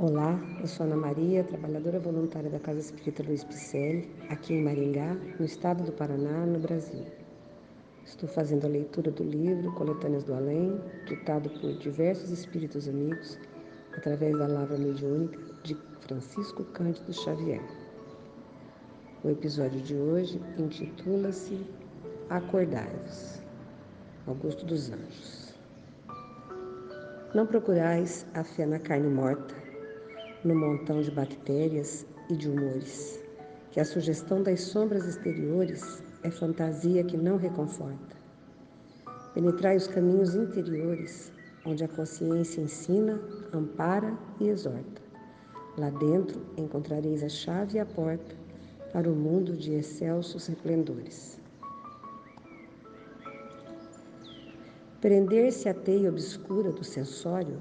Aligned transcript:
Olá, 0.00 0.38
eu 0.60 0.66
sou 0.68 0.86
Ana 0.86 0.94
Maria, 0.94 1.42
trabalhadora 1.42 1.98
voluntária 1.98 2.48
da 2.48 2.60
Casa 2.60 2.78
Espírita 2.78 3.20
Luiz 3.24 3.42
Picelli, 3.42 4.08
aqui 4.28 4.54
em 4.54 4.62
Maringá, 4.62 5.16
no 5.40 5.44
estado 5.44 5.82
do 5.82 5.90
Paraná, 5.90 6.46
no 6.46 6.60
Brasil. 6.60 7.04
Estou 8.04 8.28
fazendo 8.28 8.64
a 8.64 8.68
leitura 8.68 9.10
do 9.10 9.24
livro 9.24 9.74
Coletâneas 9.74 10.22
do 10.22 10.34
Além, 10.34 10.80
ditado 11.04 11.50
por 11.50 11.76
diversos 11.78 12.30
espíritos 12.30 12.86
amigos, 12.86 13.40
através 13.96 14.38
da 14.38 14.46
Lavra 14.46 14.78
Mediúnica 14.78 15.36
de 15.64 15.76
Francisco 16.02 16.62
Cândido 16.66 17.12
Xavier. 17.12 17.60
O 19.24 19.30
episódio 19.30 19.80
de 19.80 19.96
hoje 19.96 20.40
intitula-se 20.56 21.66
Acordai-vos. 22.30 23.42
Augusto 24.28 24.64
dos 24.64 24.92
Anjos. 24.92 25.54
Não 27.34 27.44
procurais 27.44 28.24
a 28.32 28.44
fé 28.44 28.64
na 28.64 28.78
carne 28.78 29.08
morta, 29.08 29.67
no 30.44 30.54
montão 30.54 31.00
de 31.00 31.10
bactérias 31.10 32.06
e 32.30 32.36
de 32.36 32.48
humores, 32.48 33.18
que 33.70 33.80
a 33.80 33.84
sugestão 33.84 34.42
das 34.42 34.60
sombras 34.60 35.04
exteriores 35.06 36.02
é 36.22 36.30
fantasia 36.30 37.02
que 37.02 37.16
não 37.16 37.36
reconforta. 37.36 38.16
Penetrai 39.34 39.76
os 39.76 39.86
caminhos 39.86 40.34
interiores, 40.34 41.32
onde 41.64 41.84
a 41.84 41.88
consciência 41.88 42.60
ensina, 42.60 43.20
ampara 43.52 44.16
e 44.40 44.48
exorta. 44.48 45.02
Lá 45.76 45.90
dentro 45.90 46.40
encontrareis 46.56 47.22
a 47.22 47.28
chave 47.28 47.76
e 47.76 47.80
a 47.80 47.86
porta 47.86 48.34
para 48.92 49.10
o 49.10 49.14
mundo 49.14 49.56
de 49.56 49.74
excelsos 49.74 50.46
resplendores. 50.46 51.40
Prender-se 55.00 55.68
à 55.68 55.74
teia 55.74 56.10
obscura 56.10 56.72
do 56.72 56.82
sensório 56.82 57.58